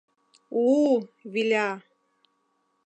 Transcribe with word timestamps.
—У-у, 0.61 0.91
виля! 1.33 1.67